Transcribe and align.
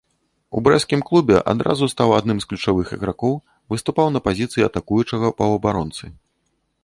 У 0.57 0.61
брэсцкім 0.67 1.01
клубе 1.09 1.37
адразу 1.53 1.89
стаў 1.93 2.13
адным 2.19 2.37
з 2.45 2.49
ключавых 2.53 2.87
ігракоў, 2.97 3.33
выступаў 3.73 4.07
на 4.15 4.19
пазіцыі 4.29 4.67
атакуючага 4.71 5.27
паўабаронцы. 5.43 6.05